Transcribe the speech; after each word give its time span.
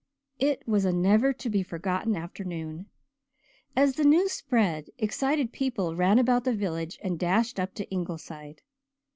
It 0.39 0.67
was 0.67 0.83
a 0.83 0.91
never 0.91 1.31
to 1.31 1.47
be 1.47 1.61
forgotten 1.61 2.15
afternoon. 2.15 2.87
As 3.75 3.97
the 3.97 4.03
news 4.03 4.31
spread 4.31 4.89
excited 4.97 5.53
people 5.53 5.95
ran 5.95 6.17
about 6.17 6.43
the 6.43 6.55
village 6.55 6.97
and 7.03 7.19
dashed 7.19 7.59
up 7.59 7.75
to 7.75 7.87
Ingleside. 7.91 8.63